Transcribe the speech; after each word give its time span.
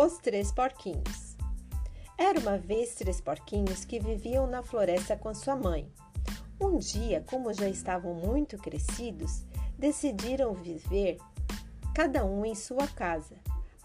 Os 0.00 0.16
Três 0.18 0.52
Porquinhos 0.52 1.36
Era 2.16 2.38
uma 2.38 2.56
vez 2.56 2.94
três 2.94 3.20
porquinhos 3.20 3.84
que 3.84 3.98
viviam 3.98 4.46
na 4.46 4.62
floresta 4.62 5.16
com 5.16 5.34
sua 5.34 5.56
mãe. 5.56 5.92
Um 6.60 6.78
dia, 6.78 7.24
como 7.28 7.52
já 7.52 7.68
estavam 7.68 8.14
muito 8.14 8.56
crescidos, 8.58 9.42
decidiram 9.76 10.54
viver 10.54 11.18
cada 11.96 12.24
um 12.24 12.44
em 12.44 12.54
sua 12.54 12.86
casa. 12.86 13.34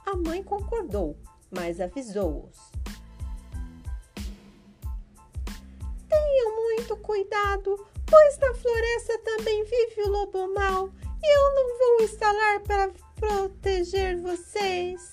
A 0.05 0.15
mãe 0.15 0.43
concordou, 0.43 1.17
mas 1.49 1.81
avisou-os. 1.81 2.59
Tenham 6.07 6.55
muito 6.61 6.95
cuidado, 6.97 7.87
pois 8.05 8.37
na 8.37 8.53
floresta 8.53 9.17
também 9.17 9.63
vive 9.63 10.01
o 10.03 10.09
lobo 10.09 10.53
mau 10.53 10.91
e 11.23 11.37
eu 11.37 11.55
não 11.55 11.79
vou 11.79 12.05
instalar 12.05 12.59
para 12.59 12.91
proteger 13.15 14.21
vocês. 14.21 15.12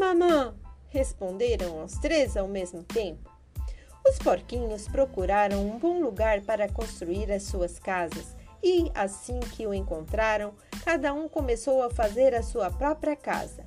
Mamã! 0.00 0.54
responderam 0.88 1.84
os 1.84 1.92
três 1.98 2.34
ao 2.34 2.48
mesmo 2.48 2.82
tempo. 2.82 3.30
Os 4.04 4.18
porquinhos 4.18 4.88
procuraram 4.88 5.60
um 5.60 5.78
bom 5.78 6.00
lugar 6.00 6.40
para 6.40 6.72
construir 6.72 7.30
as 7.30 7.42
suas 7.42 7.78
casas 7.78 8.34
e, 8.62 8.90
assim 8.94 9.38
que 9.40 9.66
o 9.66 9.74
encontraram, 9.74 10.54
cada 10.84 11.12
um 11.12 11.28
começou 11.28 11.82
a 11.82 11.90
fazer 11.90 12.34
a 12.34 12.42
sua 12.42 12.70
própria 12.70 13.14
casa. 13.14 13.66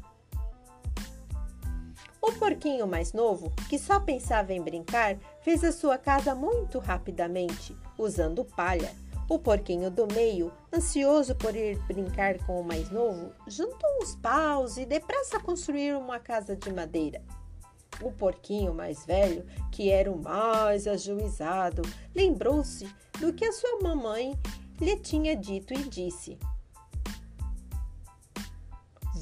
O 2.20 2.32
porquinho 2.32 2.88
mais 2.88 3.14
novo, 3.14 3.54
que 3.70 3.78
só 3.78 4.00
pensava 4.00 4.54
em 4.54 4.62
brincar, 4.62 5.18
fez 5.42 5.64
a 5.64 5.72
sua 5.72 6.00
casa 6.00 6.34
muito 6.34 6.80
rapidamente, 6.80 7.78
usando 7.98 8.44
palha. 8.44 8.92
O 9.30 9.40
porquinho 9.40 9.90
do 9.90 10.06
meio, 10.14 10.52
ansioso 10.72 11.34
por 11.36 11.56
ir 11.56 11.80
brincar 11.88 12.38
com 12.46 12.60
o 12.60 12.64
mais 12.64 12.90
novo, 12.90 13.32
juntou 13.48 13.90
os 14.02 14.16
paus 14.16 14.78
e 14.78 14.86
depressa 14.86 15.40
construiu 15.40 15.98
uma 16.00 16.20
casa 16.20 16.56
de 16.56 16.72
madeira. 16.72 17.22
O 18.02 18.12
porquinho 18.12 18.74
mais 18.74 19.06
velho, 19.06 19.46
que 19.72 19.90
era 19.90 20.12
o 20.12 20.22
mais 20.22 20.88
ajuizado, 20.88 21.82
lembrou-se 22.14 22.86
do 23.20 23.32
que 23.32 23.46
a 23.46 23.54
sua 23.54 23.80
mamãe 23.82 24.38
lhe 24.82 24.98
tinha 24.98 25.36
dito 25.36 25.74
e 25.74 25.84
disse: 25.84 26.38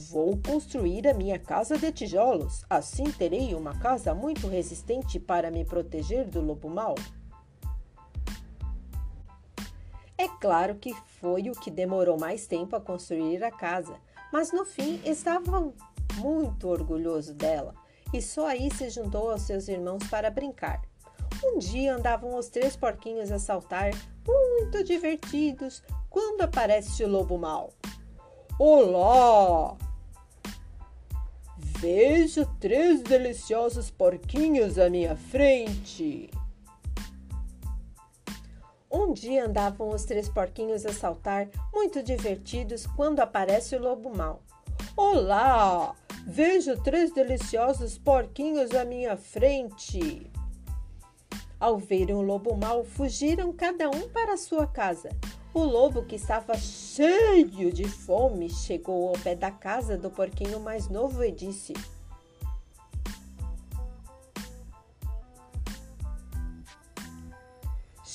Vou 0.10 0.38
construir 0.46 1.08
a 1.08 1.14
minha 1.14 1.38
casa 1.38 1.78
de 1.78 1.92
tijolos. 1.92 2.66
Assim 2.70 3.04
terei 3.04 3.54
uma 3.54 3.78
casa 3.78 4.14
muito 4.16 4.48
resistente 4.48 5.20
para 5.20 5.52
me 5.52 5.64
proteger 5.64 6.28
do 6.28 6.42
lobo 6.42 6.70
mau. 6.70 6.96
É 10.22 10.28
claro 10.40 10.76
que 10.76 10.94
foi 11.20 11.50
o 11.50 11.54
que 11.54 11.72
demorou 11.72 12.16
mais 12.16 12.46
tempo 12.46 12.76
a 12.76 12.80
construir 12.80 13.44
a 13.44 13.50
casa, 13.50 13.96
mas 14.32 14.52
no 14.52 14.64
fim 14.64 15.02
estava 15.04 15.74
muito 16.18 16.68
orgulhoso 16.68 17.34
dela 17.34 17.74
e 18.14 18.22
só 18.22 18.46
aí 18.46 18.70
se 18.72 18.88
juntou 18.92 19.32
aos 19.32 19.42
seus 19.42 19.68
irmãos 19.68 20.08
para 20.12 20.30
brincar. 20.30 20.80
Um 21.44 21.58
dia 21.58 21.96
andavam 21.96 22.38
os 22.38 22.50
três 22.50 22.76
porquinhos 22.76 23.32
a 23.32 23.40
saltar, 23.40 23.90
muito 24.28 24.84
divertidos, 24.84 25.82
quando 26.08 26.42
aparece 26.42 27.04
o 27.04 27.10
lobo 27.10 27.40
mau. 27.40 27.74
Olá! 28.60 29.76
Vejo 31.58 32.46
três 32.60 33.02
deliciosos 33.02 33.90
porquinhos 33.90 34.78
à 34.78 34.88
minha 34.88 35.16
frente. 35.16 36.30
Um 39.12 39.14
dia 39.14 39.46
andavam 39.46 39.90
os 39.90 40.06
três 40.06 40.30
porquinhos 40.30 40.86
a 40.86 40.94
saltar, 40.94 41.50
muito 41.74 42.02
divertidos, 42.02 42.88
quando 42.88 43.20
aparece 43.20 43.76
o 43.76 43.82
lobo 43.82 44.10
mau. 44.16 44.42
Olá! 44.96 45.94
Vejo 46.26 46.82
três 46.82 47.12
deliciosos 47.12 47.98
porquinhos 47.98 48.72
à 48.72 48.86
minha 48.86 49.18
frente. 49.18 50.32
Ao 51.60 51.78
verem 51.78 52.16
o 52.16 52.22
lobo 52.22 52.56
mau, 52.56 52.86
fugiram 52.86 53.52
cada 53.52 53.90
um 53.90 54.08
para 54.08 54.38
sua 54.38 54.66
casa. 54.66 55.10
O 55.54 55.60
lobo, 55.62 56.06
que 56.06 56.16
estava 56.16 56.56
cheio 56.56 57.70
de 57.70 57.84
fome, 57.90 58.50
chegou 58.50 59.10
ao 59.10 59.16
pé 59.22 59.36
da 59.36 59.52
casa 59.52 59.98
do 59.98 60.10
porquinho 60.10 60.62
mais 60.62 60.88
novo 60.88 61.22
e 61.22 61.34
disse: 61.34 61.74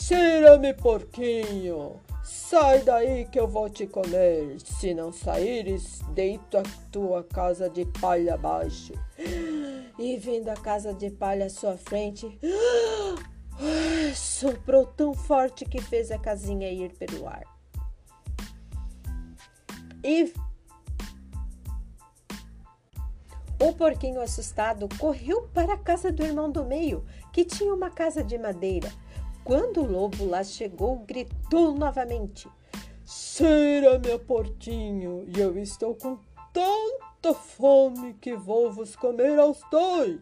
Cheira-me, 0.06 0.72
porquinho! 0.72 2.00
Sai 2.22 2.81
daí 2.83 3.25
que 3.25 3.41
eu 3.41 3.49
vou 3.49 3.69
te 3.69 3.89
comer. 3.89 4.56
Se 4.61 4.94
não 4.94 5.11
saíres, 5.11 5.99
deito 6.15 6.59
a 6.59 6.62
tua 6.93 7.25
casa 7.25 7.69
de 7.69 7.84
palha 7.87 8.34
abaixo. 8.34 8.93
E 9.99 10.16
vendo 10.16 10.49
a 10.49 10.55
casa 10.55 10.95
de 10.95 11.11
palha 11.11 11.47
à 11.47 11.50
sua 11.50 11.77
frente, 11.77 12.39
soprou 14.15 14.87
tão 14.87 15.12
forte 15.12 15.65
que 15.65 15.83
fez 15.83 16.12
a 16.12 16.19
casinha 16.21 16.71
ir 16.71 16.93
pelo 16.93 17.27
ar. 17.27 17.43
E 20.05 20.33
o 23.61 23.72
porquinho 23.72 24.21
assustado 24.21 24.89
correu 25.00 25.49
para 25.53 25.75
a 25.75 25.78
casa 25.78 26.12
do 26.12 26.22
irmão 26.22 26.49
do 26.49 26.65
meio, 26.65 27.05
que 27.33 27.45
tinha 27.45 27.75
uma 27.75 27.91
casa 27.91 28.22
de 28.22 28.39
madeira. 28.39 28.89
Quando 29.47 29.83
o 29.83 29.87
lobo 29.87 30.27
lá 30.27 30.43
chegou, 30.43 31.05
gritou 31.07 31.73
novamente: 31.73 32.49
Cheira, 33.07 33.97
meu 33.97 34.19
porquinho, 34.19 35.25
e 35.25 35.41
eu 35.41 35.57
estou 35.57 35.95
com 35.95 36.19
tanta 36.53 37.33
fome 37.33 38.15
que 38.15 38.34
vou 38.34 38.73
vos 38.73 38.97
comer 38.97 39.39
aos 39.39 39.61
dois. 39.71 40.19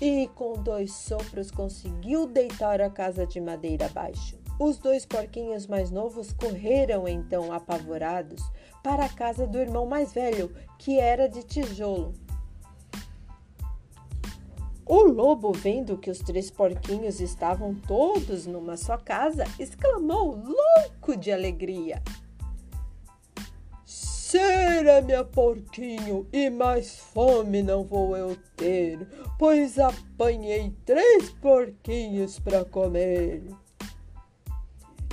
E 0.00 0.28
com 0.34 0.54
dois 0.54 0.92
sopros 0.92 1.52
conseguiu 1.52 2.26
deitar 2.26 2.80
a 2.80 2.90
casa 2.90 3.24
de 3.24 3.40
madeira 3.40 3.86
abaixo. 3.86 4.36
Os 4.58 4.76
dois 4.76 5.06
porquinhos 5.06 5.68
mais 5.68 5.92
novos 5.92 6.32
correram 6.32 7.06
então 7.06 7.52
apavorados 7.52 8.42
para 8.82 9.04
a 9.04 9.08
casa 9.08 9.46
do 9.46 9.56
irmão 9.56 9.86
mais 9.86 10.12
velho, 10.12 10.52
que 10.80 10.98
era 10.98 11.28
de 11.28 11.44
tijolo. 11.44 12.12
O 14.88 15.02
lobo, 15.02 15.52
vendo 15.52 15.98
que 15.98 16.10
os 16.10 16.20
três 16.20 16.50
porquinhos 16.50 17.20
estavam 17.20 17.74
todos 17.74 18.46
numa 18.46 18.74
só 18.74 18.96
casa, 18.96 19.44
exclamou, 19.58 20.34
louco 20.34 21.14
de 21.14 21.30
alegria: 21.30 22.02
Cheira, 23.84 25.02
meu 25.02 25.26
porquinho, 25.26 26.26
e 26.32 26.48
mais 26.48 26.96
fome 26.96 27.62
não 27.62 27.84
vou 27.84 28.16
eu 28.16 28.34
ter, 28.56 29.06
pois 29.38 29.78
apanhei 29.78 30.74
três 30.86 31.28
porquinhos 31.32 32.38
para 32.38 32.64
comer. 32.64 33.42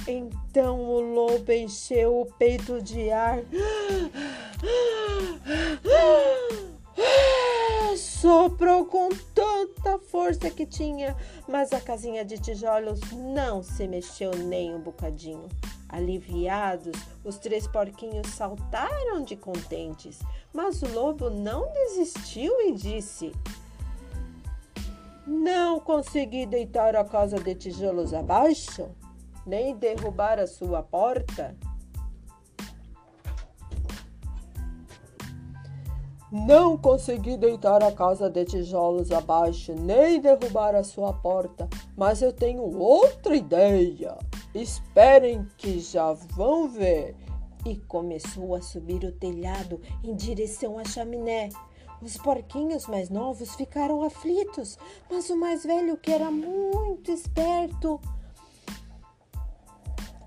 Então 0.07 0.79
o 0.79 1.01
lobo 1.01 1.51
encheu 1.51 2.21
o 2.21 2.25
peito 2.37 2.81
de 2.81 3.11
ar 3.11 3.43
soprou 7.97 8.85
com 8.85 9.09
tanta 9.85 9.99
força 9.99 10.49
que 10.49 10.65
tinha, 10.65 11.15
mas 11.47 11.71
a 11.71 11.79
casinha 11.79 12.25
de 12.25 12.39
tijolos 12.39 12.99
não 13.11 13.61
se 13.61 13.87
mexeu 13.87 14.31
nem 14.35 14.73
um 14.73 14.79
bocadinho. 14.79 15.47
Aliviados, 15.87 16.97
os 17.23 17.37
três 17.37 17.67
porquinhos 17.67 18.27
saltaram 18.29 19.23
de 19.23 19.35
contentes, 19.35 20.19
mas 20.51 20.81
o 20.81 20.91
lobo 20.91 21.29
não 21.29 21.71
desistiu 21.71 22.59
e 22.67 22.73
disse: 22.73 23.31
Não 25.27 25.79
consegui 25.79 26.47
deitar 26.47 26.95
a 26.95 27.05
casa 27.05 27.37
de 27.37 27.53
tijolos 27.53 28.13
abaixo, 28.13 28.89
nem 29.45 29.75
derrubar 29.75 30.39
a 30.39 30.47
sua 30.47 30.81
porta. 30.81 31.55
Não 36.43 36.77
consegui 36.77 37.37
deitar 37.37 37.81
a 37.81 37.93
casa 37.93 38.29
de 38.29 38.43
tijolos 38.43 39.09
abaixo, 39.09 39.73
nem 39.73 40.19
derrubar 40.19 40.75
a 40.75 40.83
sua 40.83 41.13
porta, 41.13 41.65
mas 41.95 42.21
eu 42.21 42.33
tenho 42.33 42.77
outra 42.77 43.37
ideia. 43.37 44.17
Esperem 44.53 45.47
que 45.57 45.79
já 45.79 46.11
vão 46.11 46.67
ver. 46.67 47.15
E 47.65 47.77
começou 47.77 48.53
a 48.53 48.61
subir 48.61 49.05
o 49.05 49.13
telhado 49.13 49.79
em 50.03 50.13
direção 50.13 50.77
à 50.77 50.83
chaminé. 50.83 51.47
Os 52.01 52.17
porquinhos 52.17 52.85
mais 52.85 53.09
novos 53.09 53.55
ficaram 53.55 54.03
aflitos, 54.03 54.77
mas 55.09 55.29
o 55.29 55.37
mais 55.37 55.63
velho, 55.63 55.95
que 55.95 56.11
era 56.11 56.29
muito 56.29 57.11
esperto, 57.11 57.97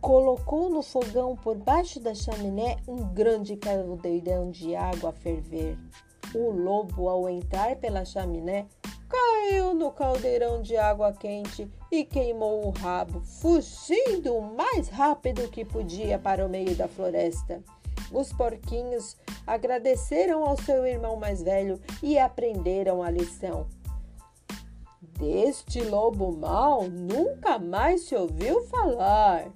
colocou 0.00 0.70
no 0.70 0.82
fogão 0.82 1.36
por 1.36 1.56
baixo 1.56 2.00
da 2.00 2.14
chaminé 2.14 2.76
um 2.86 2.96
grande 2.96 3.56
caldeirão 3.56 4.50
de 4.50 4.74
água 4.74 5.10
a 5.10 5.12
ferver. 5.12 5.76
O 6.34 6.50
lobo, 6.50 7.08
ao 7.08 7.28
entrar 7.28 7.76
pela 7.76 8.04
chaminé, 8.04 8.66
caiu 9.08 9.74
no 9.74 9.90
caldeirão 9.90 10.60
de 10.60 10.76
água 10.76 11.12
quente 11.12 11.70
e 11.90 12.04
queimou 12.04 12.66
o 12.66 12.70
rabo, 12.70 13.20
fugindo 13.20 14.36
o 14.36 14.54
mais 14.54 14.88
rápido 14.88 15.48
que 15.48 15.64
podia 15.64 16.18
para 16.18 16.44
o 16.44 16.48
meio 16.48 16.74
da 16.76 16.86
floresta. 16.86 17.62
Os 18.12 18.32
porquinhos 18.32 19.16
agradeceram 19.46 20.44
ao 20.44 20.56
seu 20.56 20.86
irmão 20.86 21.16
mais 21.16 21.42
velho 21.42 21.80
e 22.02 22.18
aprenderam 22.18 23.02
a 23.02 23.10
lição. 23.10 23.66
Deste 25.00 25.80
lobo 25.82 26.32
mau 26.32 26.84
nunca 26.88 27.58
mais 27.58 28.02
se 28.02 28.14
ouviu 28.14 28.64
falar. 28.66 29.50